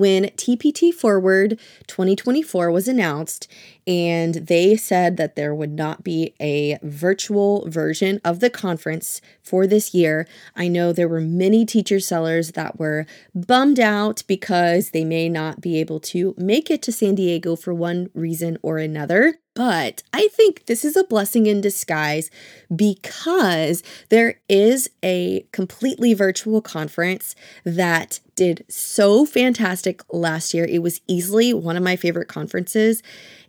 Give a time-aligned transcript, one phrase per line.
[0.00, 3.46] when TPT Forward 2024 was announced,
[3.86, 9.66] and they said that there would not be a virtual version of the conference for
[9.66, 10.26] this year.
[10.56, 15.60] I know there were many teacher sellers that were bummed out because they may not
[15.60, 19.38] be able to make it to San Diego for one reason or another.
[19.54, 22.30] But I think this is a blessing in disguise
[22.74, 30.64] because there is a completely virtual conference that did so fantastic last year.
[30.64, 33.02] It was easily one of my favorite conferences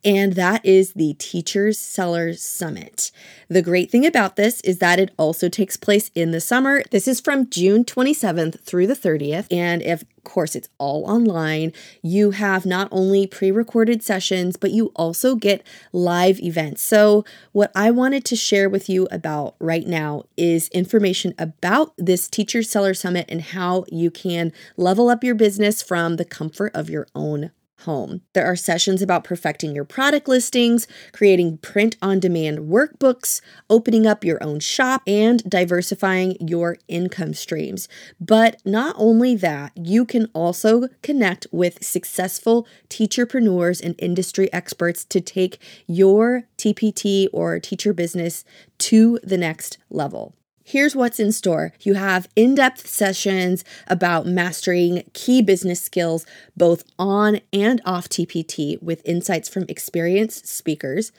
[0.03, 3.11] and that is the Teachers Sellers Summit.
[3.49, 6.83] The great thing about this is that it also takes place in the summer.
[6.91, 12.31] This is from June 27th through the 30th, and if course it's all online, you
[12.31, 16.81] have not only pre-recorded sessions, but you also get live events.
[16.81, 22.27] So, what I wanted to share with you about right now is information about this
[22.27, 26.89] Teacher Seller Summit and how you can level up your business from the comfort of
[26.89, 27.51] your own
[27.81, 28.21] home.
[28.33, 34.23] There are sessions about perfecting your product listings, creating print on demand workbooks, opening up
[34.23, 37.87] your own shop, and diversifying your income streams.
[38.19, 45.21] But not only that, you can also connect with successful teacherpreneurs and industry experts to
[45.21, 48.43] take your TPT or teacher business
[48.79, 50.35] to the next level.
[50.63, 51.73] Here's what's in store.
[51.81, 58.81] You have in depth sessions about mastering key business skills, both on and off TPT,
[58.81, 61.11] with insights from experienced speakers.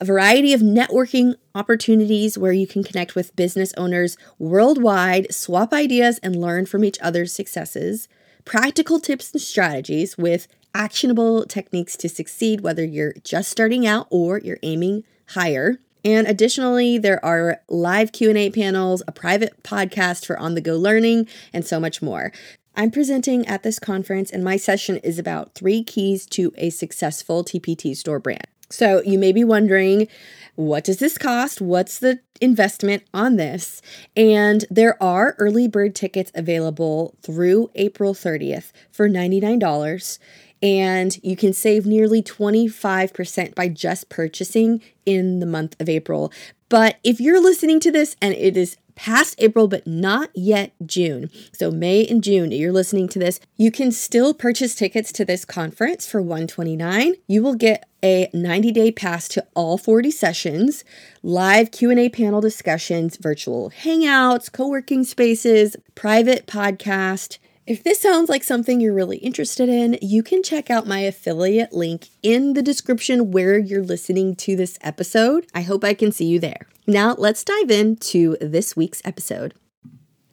[0.00, 6.18] A variety of networking opportunities where you can connect with business owners worldwide, swap ideas,
[6.22, 8.08] and learn from each other's successes.
[8.44, 14.38] Practical tips and strategies with actionable techniques to succeed, whether you're just starting out or
[14.38, 15.78] you're aiming higher.
[16.04, 21.80] And additionally, there are live Q&A panels, a private podcast for on-the-go learning, and so
[21.80, 22.30] much more.
[22.76, 27.44] I'm presenting at this conference and my session is about 3 keys to a successful
[27.44, 28.46] TPT store brand.
[28.68, 30.08] So, you may be wondering,
[30.56, 31.60] what does this cost?
[31.60, 33.80] What's the investment on this?
[34.16, 40.18] And there are early bird tickets available through April 30th for $99
[40.64, 46.32] and you can save nearly 25% by just purchasing in the month of April.
[46.70, 51.28] But if you're listening to this and it is past April but not yet June,
[51.52, 55.44] so May and June, you're listening to this, you can still purchase tickets to this
[55.44, 57.16] conference for 129.
[57.26, 60.82] You will get a 90-day pass to all 40 sessions,
[61.22, 67.36] live Q&A panel discussions, virtual hangouts, co-working spaces, private podcast,
[67.66, 71.72] if this sounds like something you're really interested in, you can check out my affiliate
[71.72, 75.46] link in the description where you're listening to this episode.
[75.54, 76.66] I hope I can see you there.
[76.86, 79.54] Now, let's dive into this week's episode.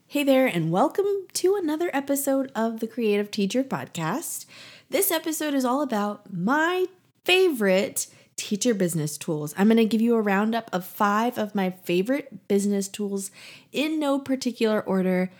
[0.07, 1.05] Hey there, and welcome
[1.35, 4.45] to another episode of the Creative Teacher Podcast.
[4.89, 6.87] This episode is all about my
[7.23, 9.55] favorite teacher business tools.
[9.57, 13.31] I'm going to give you a roundup of five of my favorite business tools
[13.71, 15.31] in no particular order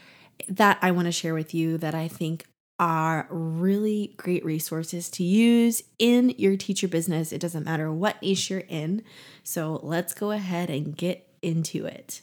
[0.49, 2.45] that I want to share with you that I think
[2.79, 7.31] are really great resources to use in your teacher business.
[7.31, 9.03] It doesn't matter what niche you're in.
[9.43, 12.21] So let's go ahead and get into it.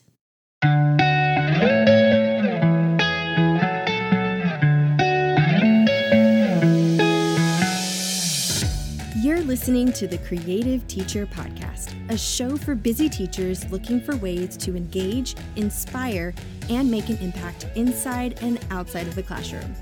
[9.48, 14.76] Listening to the Creative Teacher Podcast, a show for busy teachers looking for ways to
[14.76, 16.34] engage, inspire,
[16.68, 19.74] and make an impact inside and outside of the classroom.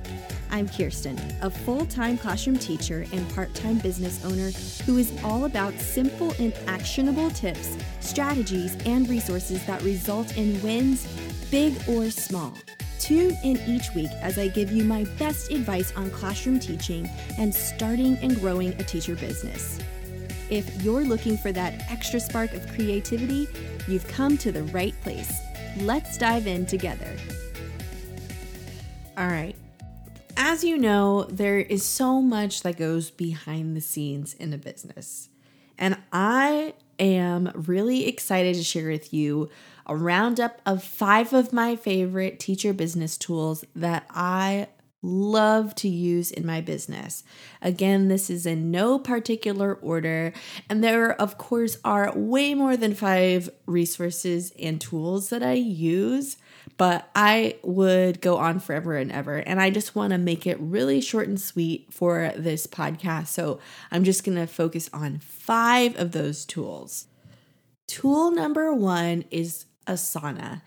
[0.52, 4.52] I'm Kirsten, a full time classroom teacher and part time business owner
[4.84, 11.08] who is all about simple and actionable tips, strategies, and resources that result in wins,
[11.50, 12.56] big or small.
[12.98, 17.08] Tune in each week as I give you my best advice on classroom teaching
[17.38, 19.78] and starting and growing a teacher business.
[20.48, 23.48] If you're looking for that extra spark of creativity,
[23.88, 25.40] you've come to the right place.
[25.78, 27.16] Let's dive in together.
[29.18, 29.56] All right.
[30.36, 35.28] As you know, there is so much that goes behind the scenes in a business.
[35.78, 39.50] And I am really excited to share with you
[39.86, 44.68] a roundup of five of my favorite teacher business tools that I
[45.02, 47.22] love to use in my business.
[47.62, 50.32] Again, this is in no particular order,
[50.68, 56.36] and there, of course, are way more than five resources and tools that I use,
[56.76, 59.36] but I would go on forever and ever.
[59.36, 63.28] And I just want to make it really short and sweet for this podcast.
[63.28, 63.60] So
[63.92, 67.06] I'm just going to focus on five of those tools.
[67.86, 70.62] Tool number one is Asana.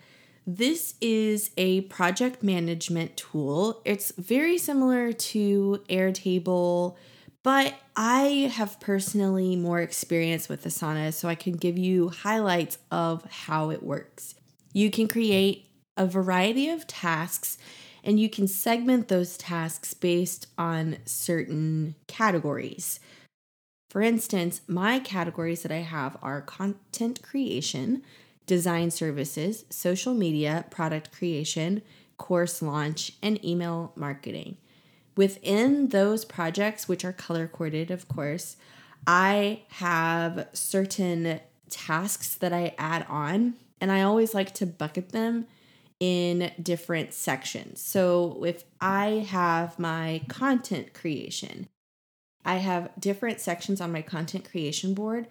[0.46, 3.82] This is a project management tool.
[3.84, 6.96] It's very similar to Airtable,
[7.42, 13.24] but I have personally more experience with Asana, so I can give you highlights of
[13.30, 14.34] how it works.
[14.72, 15.66] You can create
[15.96, 17.58] a variety of tasks
[18.02, 22.98] and you can segment those tasks based on certain categories.
[23.90, 28.02] For instance, my categories that I have are content creation,
[28.50, 31.82] design services, social media, product creation,
[32.18, 34.56] course launch, and email marketing.
[35.16, 38.56] Within those projects, which are color coded, of course,
[39.06, 41.38] I have certain
[41.68, 45.46] tasks that I add on, and I always like to bucket them
[46.00, 47.80] in different sections.
[47.80, 51.68] So if I have my content creation,
[52.44, 55.28] I have different sections on my content creation board.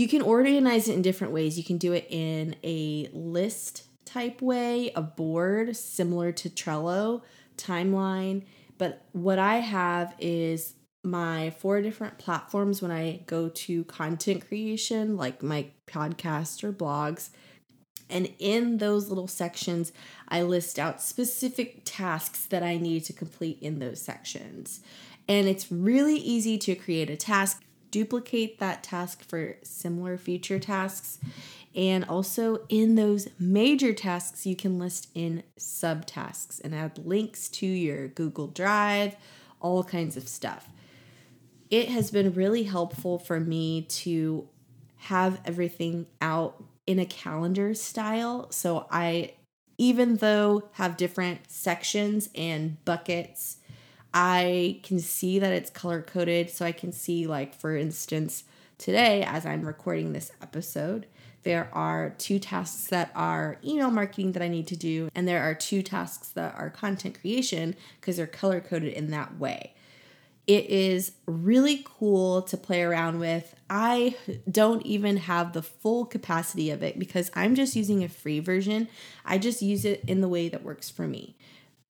[0.00, 1.58] You can organize it in different ways.
[1.58, 7.20] You can do it in a list type way, a board similar to Trello,
[7.58, 8.46] timeline.
[8.78, 10.72] But what I have is
[11.04, 17.28] my four different platforms when I go to content creation, like my podcast or blogs.
[18.08, 19.92] And in those little sections,
[20.28, 24.80] I list out specific tasks that I need to complete in those sections.
[25.28, 31.18] And it's really easy to create a task, duplicate that task for similar future tasks.
[31.74, 37.66] And also in those major tasks, you can list in subtasks and add links to
[37.66, 39.14] your Google Drive,
[39.60, 40.68] all kinds of stuff.
[41.70, 44.48] It has been really helpful for me to
[44.96, 48.50] have everything out in a calendar style.
[48.50, 49.34] So I,
[49.78, 53.58] even though have different sections and buckets
[54.12, 56.50] I can see that it's color coded.
[56.50, 58.44] So I can see, like, for instance,
[58.78, 61.06] today, as I'm recording this episode,
[61.42, 65.42] there are two tasks that are email marketing that I need to do, and there
[65.42, 69.72] are two tasks that are content creation because they're color coded in that way.
[70.46, 73.54] It is really cool to play around with.
[73.70, 74.16] I
[74.50, 78.88] don't even have the full capacity of it because I'm just using a free version.
[79.24, 81.36] I just use it in the way that works for me.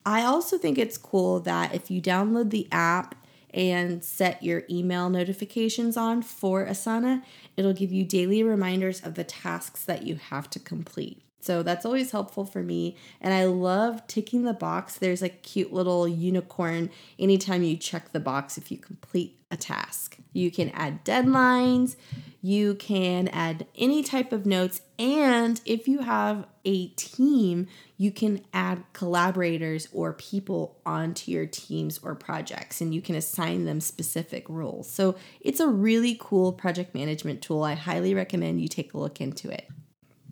[0.04, 3.14] I also think it's cool that if you download the app
[3.52, 7.22] and set your email notifications on for Asana,
[7.56, 11.20] it'll give you daily reminders of the tasks that you have to complete.
[11.40, 12.96] So that's always helpful for me.
[13.20, 14.96] And I love ticking the box.
[14.96, 20.16] There's a cute little unicorn anytime you check the box if you complete a task.
[20.32, 21.96] You can add deadlines,
[22.40, 27.66] you can add any type of notes, and if you have a team,
[27.96, 33.64] you can add collaborators or people onto your teams or projects and you can assign
[33.64, 34.90] them specific roles.
[34.90, 37.62] So it's a really cool project management tool.
[37.62, 39.68] I highly recommend you take a look into it.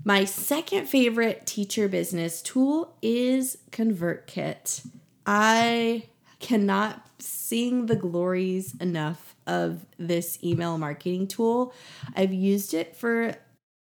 [0.09, 4.89] My second favorite teacher business tool is ConvertKit.
[5.27, 6.05] I
[6.41, 11.75] cannot sing the glories enough of this email marketing tool.
[12.17, 13.35] I've used it for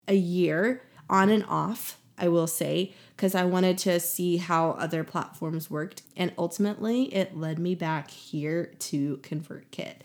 [0.10, 5.06] a year on and off, I will say, because I wanted to see how other
[5.06, 6.02] platforms worked.
[6.18, 10.00] And ultimately, it led me back here to ConvertKit.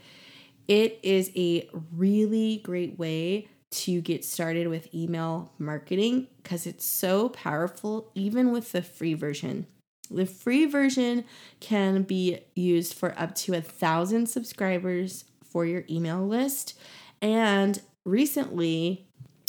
[0.69, 7.29] It is a really great way to get started with email marketing because it's so
[7.31, 9.67] powerful, even with the free version.
[10.11, 11.25] The free version
[11.61, 16.79] can be used for up to a thousand subscribers for your email list.
[17.21, 19.07] And recently,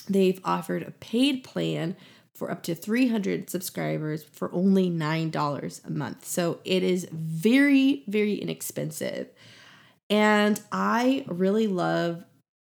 [0.07, 1.95] they've offered a paid plan
[2.33, 6.25] for up to 300 subscribers for only $9 a month.
[6.25, 9.29] So it is very, very inexpensive.
[10.09, 12.23] And I really love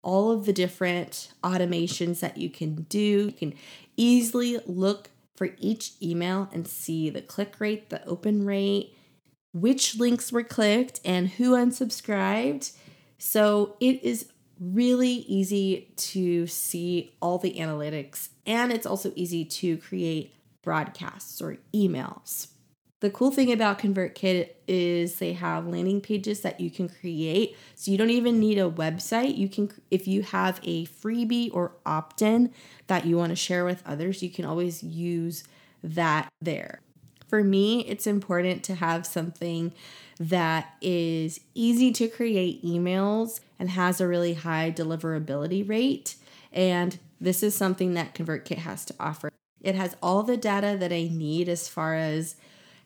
[0.02, 3.26] all of the different automations that you can do.
[3.26, 3.54] You can
[3.96, 8.94] easily look for each email and see the click rate, the open rate,
[9.52, 12.72] which links were clicked, and who unsubscribed.
[13.18, 14.30] So it is
[14.60, 21.56] really easy to see all the analytics, and it's also easy to create broadcasts or
[21.74, 22.48] emails.
[23.00, 27.56] The cool thing about ConvertKit is they have landing pages that you can create.
[27.74, 29.38] So you don't even need a website.
[29.38, 32.52] You can if you have a freebie or opt-in
[32.88, 35.44] that you want to share with others, you can always use
[35.82, 36.80] that there.
[37.26, 39.72] For me, it's important to have something
[40.18, 46.16] that is easy to create emails and has a really high deliverability rate.
[46.52, 49.30] And this is something that ConvertKit has to offer.
[49.62, 52.34] It has all the data that I need as far as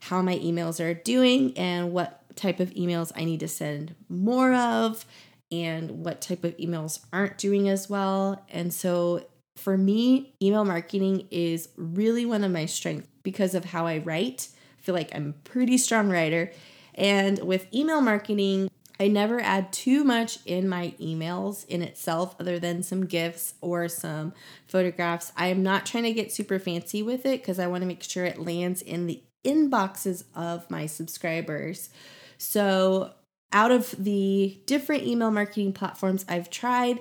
[0.08, 4.52] how my emails are doing and what type of emails I need to send more
[4.52, 5.04] of
[5.52, 8.44] and what type of emails aren't doing as well.
[8.50, 9.24] And so
[9.56, 14.48] For me, email marketing is really one of my strengths because of how I write.
[14.78, 16.52] I feel like I'm a pretty strong writer.
[16.94, 18.68] And with email marketing,
[18.98, 23.88] I never add too much in my emails in itself, other than some gifts or
[23.88, 24.32] some
[24.68, 25.32] photographs.
[25.36, 28.02] I am not trying to get super fancy with it because I want to make
[28.02, 31.90] sure it lands in the inboxes of my subscribers.
[32.38, 33.12] So,
[33.52, 37.00] out of the different email marketing platforms I've tried,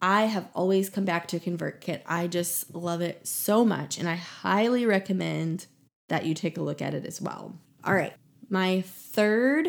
[0.00, 2.02] I have always come back to ConvertKit.
[2.06, 5.66] I just love it so much, and I highly recommend
[6.08, 7.54] that you take a look at it as well.
[7.84, 8.12] All right,
[8.50, 9.68] my third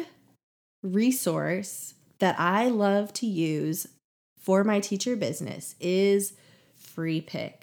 [0.82, 3.88] resource that I love to use
[4.40, 6.34] for my teacher business is
[6.82, 7.63] Freepik.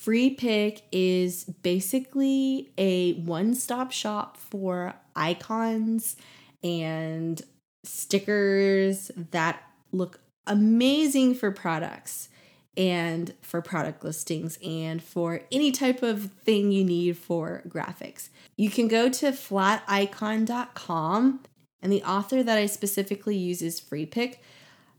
[0.00, 6.16] Freepik is basically a one stop shop for icons
[6.62, 7.42] and
[7.84, 9.60] stickers that
[9.92, 12.28] look amazing for products
[12.76, 18.28] and for product listings and for any type of thing you need for graphics.
[18.56, 21.40] You can go to flaticon.com
[21.82, 24.36] and the author that I specifically use is Freepik.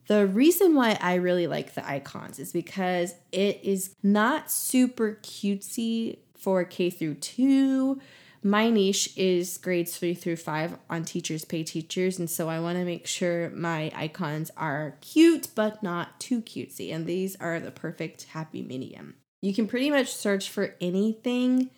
[0.09, 6.17] The reason why I really like the icons is because it is not super cutesy
[6.35, 8.01] for K through 2.
[8.41, 12.79] My niche is grades 3 through 5 on Teachers Pay Teachers, and so I want
[12.79, 17.69] to make sure my icons are cute but not too cutesy, and these are the
[17.69, 19.13] perfect happy medium.
[19.41, 21.69] You can pretty much search for anything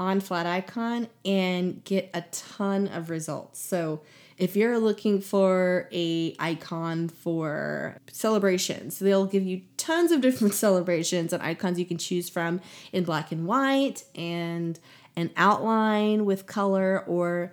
[0.00, 3.60] on Flaticon and get a ton of results.
[3.60, 4.00] So
[4.36, 11.32] if you're looking for a icon for celebrations, they'll give you tons of different celebrations
[11.32, 12.60] and icons you can choose from
[12.92, 14.78] in black and white and
[15.16, 17.52] an outline with color or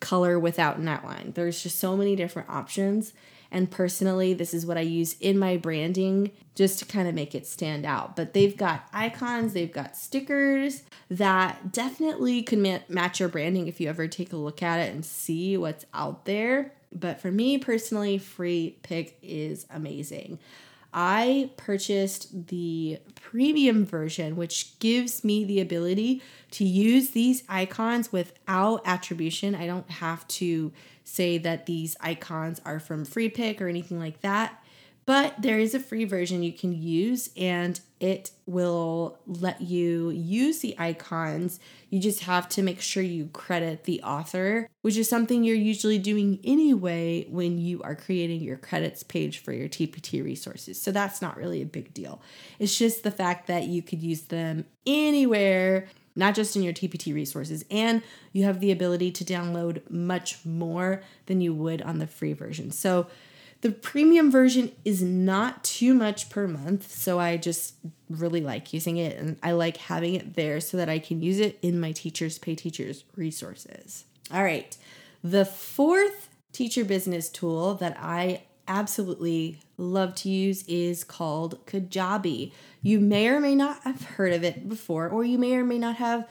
[0.00, 1.32] color without an outline.
[1.34, 3.12] There's just so many different options.
[3.50, 7.34] And personally, this is what I use in my branding just to kind of make
[7.34, 8.16] it stand out.
[8.16, 13.80] But they've got icons, they've got stickers that definitely could ma- match your branding if
[13.80, 16.72] you ever take a look at it and see what's out there.
[16.92, 20.38] But for me personally, Freepik is amazing.
[21.00, 28.82] I purchased the premium version, which gives me the ability to use these icons without
[28.84, 29.54] attribution.
[29.54, 30.72] I don't have to
[31.04, 34.60] say that these icons are from Freepik or anything like that.
[35.08, 40.58] But there is a free version you can use, and it will let you use
[40.58, 41.60] the icons.
[41.88, 45.96] You just have to make sure you credit the author, which is something you're usually
[45.96, 50.78] doing anyway when you are creating your credits page for your TPT resources.
[50.78, 52.20] So that's not really a big deal.
[52.58, 57.14] It's just the fact that you could use them anywhere not just in your TPT
[57.14, 57.64] resources.
[57.70, 62.32] And you have the ability to download much more than you would on the free
[62.32, 62.72] version.
[62.72, 63.06] So
[63.60, 66.92] the premium version is not too much per month.
[66.92, 67.74] So I just
[68.08, 71.40] really like using it and I like having it there so that I can use
[71.40, 74.04] it in my teachers pay teachers resources.
[74.32, 74.76] All right.
[75.24, 82.52] The fourth teacher business tool that I absolutely love to use is called Kajabi.
[82.82, 85.78] You may or may not have heard of it before, or you may or may
[85.78, 86.28] not have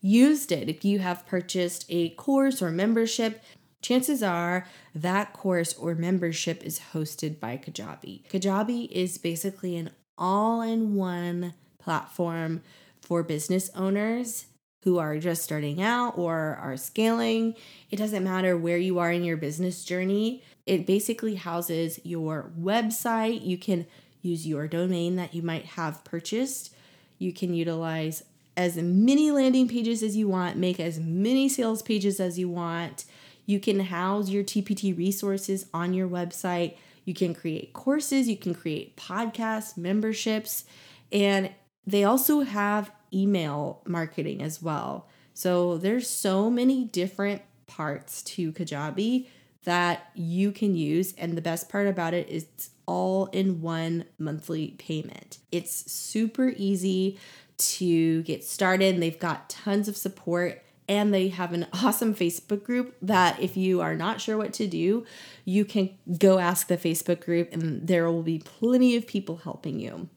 [0.00, 0.68] used it.
[0.68, 3.42] If you have purchased a course or membership,
[3.82, 8.28] chances are that course or membership is hosted by Kajabi.
[8.28, 12.62] Kajabi is basically an all in one platform
[13.00, 14.46] for business owners
[14.84, 17.54] who are just starting out or are scaling.
[17.90, 20.42] It doesn't matter where you are in your business journey.
[20.66, 23.44] It basically houses your website.
[23.44, 23.86] You can
[24.22, 26.74] use your domain that you might have purchased.
[27.18, 28.22] You can utilize
[28.56, 33.04] as many landing pages as you want, make as many sales pages as you want.
[33.46, 36.76] You can house your TPT resources on your website.
[37.04, 40.64] You can create courses, you can create podcasts, memberships,
[41.10, 41.50] and
[41.86, 45.08] they also have email marketing as well.
[45.34, 49.26] So there's so many different parts to Kajabi
[49.64, 54.04] that you can use and the best part about it is it's all in one
[54.18, 55.38] monthly payment.
[55.52, 57.18] It's super easy
[57.58, 62.96] to get started they've got tons of support and they have an awesome Facebook group
[63.00, 65.06] that if you are not sure what to do,
[65.44, 69.78] you can go ask the Facebook group and there will be plenty of people helping
[69.78, 70.08] you.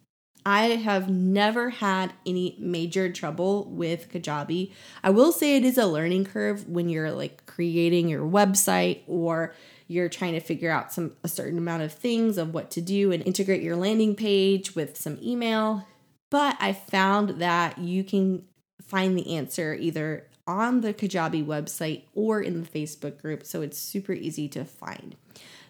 [0.46, 4.74] I have never had any major trouble with Kajabi.
[5.04, 9.54] I will say it is a learning curve when you're like creating your website or
[9.88, 13.12] you're trying to figure out some a certain amount of things of what to do
[13.12, 15.88] and integrate your landing page with some email.
[16.32, 18.46] But I found that you can
[18.82, 23.78] find the answer either on the Kajabi website or in the Facebook group, so it's
[23.78, 25.16] super easy to find.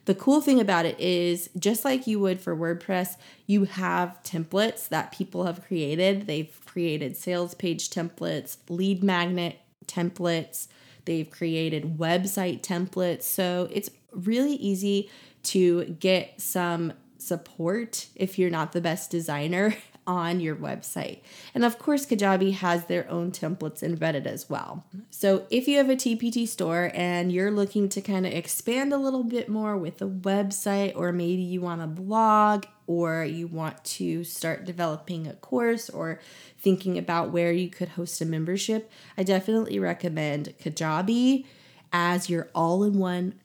[0.06, 3.16] The cool thing about it is just like you would for WordPress,
[3.48, 6.28] you have templates that people have created.
[6.28, 10.68] They've created sales page templates, lead magnet templates,
[11.06, 13.24] they've created website templates.
[13.24, 15.10] So it's really easy
[15.44, 21.22] to get some support if you're not the best designer on your website.
[21.54, 24.86] And of course, Kajabi has their own templates embedded as well.
[25.10, 28.98] So if you have a TPT store and you're looking to kind of expand a
[28.98, 33.84] little bit more with a website, or maybe you want a blog, or you want
[33.86, 36.20] to start developing a course, or
[36.60, 41.46] thinking about where you could host a membership, I definitely recommend Kajabi
[41.94, 43.36] as your all in one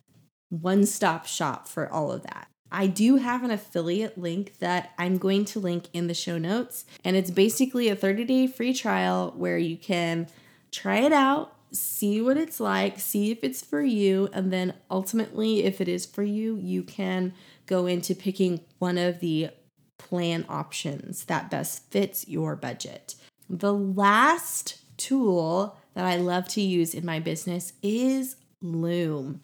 [0.50, 2.48] one stop shop for all of that.
[2.70, 6.84] I do have an affiliate link that I'm going to link in the show notes.
[7.04, 10.28] And it's basically a 30 day free trial where you can
[10.70, 14.28] try it out, see what it's like, see if it's for you.
[14.32, 17.32] And then ultimately, if it is for you, you can
[17.66, 19.50] go into picking one of the
[19.98, 23.14] plan options that best fits your budget.
[23.48, 29.40] The last tool that I love to use in my business is Loom.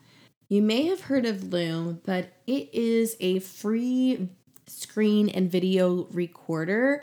[0.55, 4.29] You may have heard of Loom, but it is a free
[4.69, 7.03] screen and video recorder.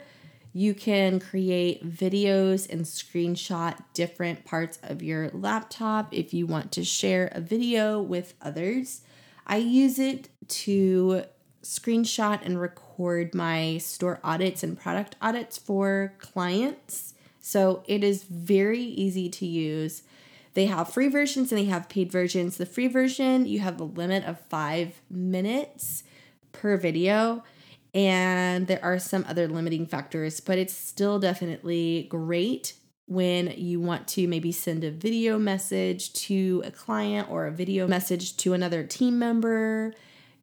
[0.54, 6.82] You can create videos and screenshot different parts of your laptop if you want to
[6.82, 9.02] share a video with others.
[9.46, 11.24] I use it to
[11.62, 17.12] screenshot and record my store audits and product audits for clients.
[17.42, 20.04] So it is very easy to use.
[20.54, 22.56] They have free versions and they have paid versions.
[22.56, 26.04] The free version, you have a limit of five minutes
[26.52, 27.42] per video.
[27.94, 32.74] And there are some other limiting factors, but it's still definitely great
[33.06, 37.86] when you want to maybe send a video message to a client or a video
[37.86, 39.92] message to another team member.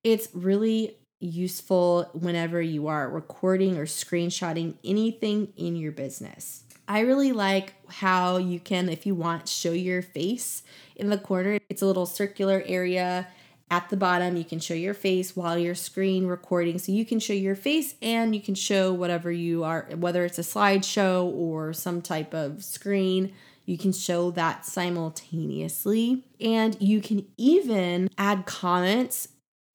[0.04, 6.64] It's really useful whenever you are recording or screenshotting anything in your business.
[6.90, 10.64] I really like how you can, if you want, show your face
[10.96, 11.60] in the corner.
[11.70, 13.28] It's a little circular area
[13.70, 14.36] at the bottom.
[14.36, 16.80] You can show your face while you're screen recording.
[16.80, 20.40] So you can show your face and you can show whatever you are, whether it's
[20.40, 23.34] a slideshow or some type of screen.
[23.68, 26.24] You can show that simultaneously.
[26.42, 29.28] And you can even add comments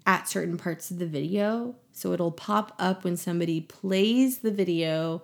[0.05, 1.77] at certain parts of the video.
[1.92, 5.22] So it'll pop up when somebody plays the video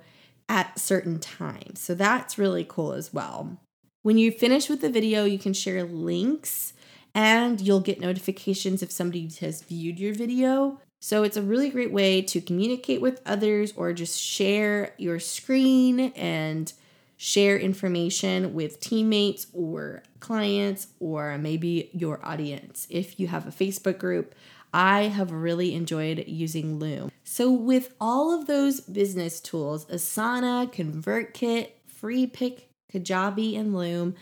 [0.50, 1.78] at certain times.
[1.78, 3.56] So that's really cool as well.
[4.02, 6.72] When you finish with the video, you can share links
[7.14, 10.80] and you'll get notifications if somebody has viewed your video.
[11.00, 16.12] So it's a really great way to communicate with others or just share your screen
[16.16, 16.72] and
[17.16, 22.88] share information with teammates or clients or maybe your audience.
[22.90, 24.34] If you have a Facebook group,
[24.72, 27.11] I have really enjoyed using Loom.
[27.24, 34.14] So, with all of those business tools, Asana, ConvertKit, Freepik, Kajabi, and Loom,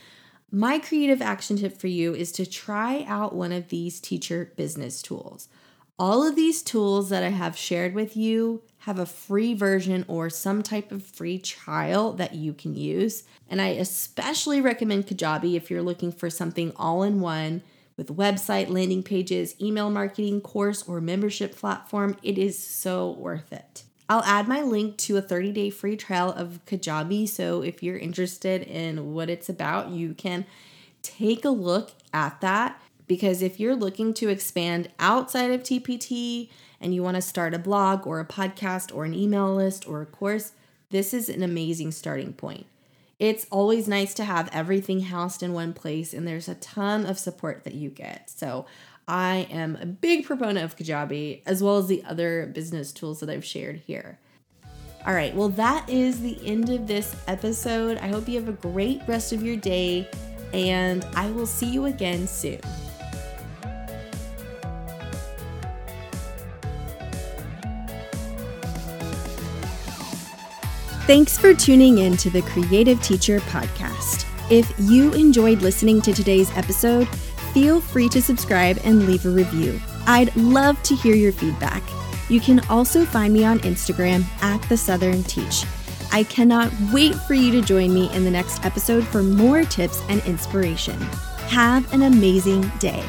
[0.51, 5.01] my creative action tip for you is to try out one of these teacher business
[5.01, 5.47] tools.
[5.99, 10.29] All of these tools that I have shared with you have a free version or
[10.29, 13.23] some type of free trial that you can use.
[13.49, 17.61] And I especially recommend Kajabi if you're looking for something all in one
[17.99, 23.83] with website, landing pages, email marketing, course, or membership platform, it is so worth it.
[24.07, 27.27] I'll add my link to a 30 day free trial of Kajabi.
[27.27, 30.45] So if you're interested in what it's about, you can
[31.01, 32.81] take a look at that.
[33.05, 37.59] Because if you're looking to expand outside of TPT and you want to start a
[37.59, 40.53] blog or a podcast or an email list or a course,
[40.89, 42.65] this is an amazing starting point
[43.19, 47.19] it's always nice to have everything housed in one place and there's a ton of
[47.19, 48.29] support that you get.
[48.29, 48.65] So
[49.07, 53.29] I am a big proponent of Kajabi as well as the other business tools that
[53.29, 54.19] I've shared here.
[55.05, 57.97] All right, well, that is the end of this episode.
[57.97, 60.09] I hope you have a great rest of your day,
[60.53, 62.59] and I will see you again soon.
[71.09, 74.27] Thanks for tuning in to the Creative Teacher Podcast.
[74.51, 77.07] If you enjoyed listening to today's episode,
[77.51, 79.81] feel free to subscribe and leave a review.
[80.05, 81.81] I'd love to hear your feedback.
[82.29, 85.65] You can also find me on Instagram at The Southern Teach.
[86.11, 90.03] I cannot wait for you to join me in the next episode for more tips
[90.09, 90.99] and inspiration.
[91.47, 93.03] Have an amazing day.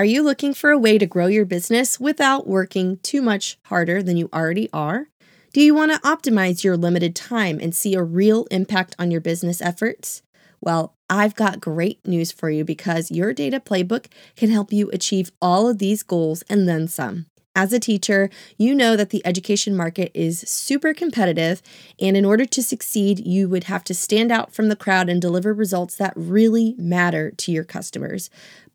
[0.00, 4.02] Are you looking for a way to grow your business without working too much harder
[4.02, 5.08] than you already are?
[5.52, 9.20] Do you want to optimize your limited time and see a real impact on your
[9.20, 10.22] business efforts?
[10.58, 15.32] Well, I've got great news for you because your data playbook can help you achieve
[15.42, 17.26] all of these goals and then some.
[17.54, 21.60] As a teacher, you know that the education market is super competitive,
[22.00, 25.20] and in order to succeed, you would have to stand out from the crowd and
[25.20, 28.30] deliver results that really matter to your customers.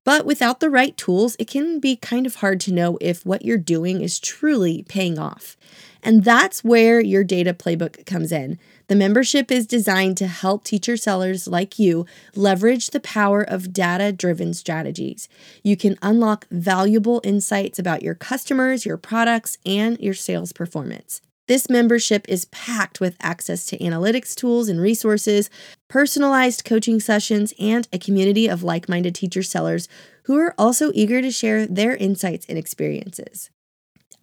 [0.06, 3.44] But without the right tools, it can be kind of hard to know if what
[3.44, 5.58] you're doing is truly paying off.
[6.04, 8.60] And that's where your data playbook comes in.
[8.88, 14.12] The membership is designed to help teacher sellers like you leverage the power of data
[14.12, 15.28] driven strategies.
[15.64, 21.22] You can unlock valuable insights about your customers, your products, and your sales performance.
[21.48, 25.50] This membership is packed with access to analytics tools and resources,
[25.88, 29.88] personalized coaching sessions, and a community of like minded teacher sellers
[30.24, 33.52] who are also eager to share their insights and experiences.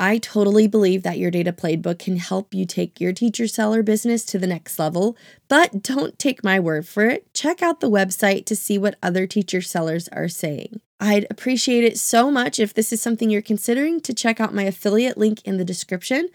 [0.01, 4.25] I totally believe that your data playbook can help you take your teacher seller business
[4.25, 7.33] to the next level, but don't take my word for it.
[7.33, 10.81] Check out the website to see what other teacher sellers are saying.
[10.99, 14.65] I'd appreciate it so much if this is something you're considering to check out my
[14.65, 16.29] affiliate link in the description.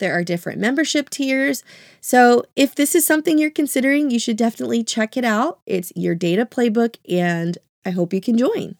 [0.00, 1.62] There are different membership tiers.
[2.00, 5.60] So, if this is something you're considering, you should definitely check it out.
[5.66, 8.76] It's your data playbook, and I hope you can join.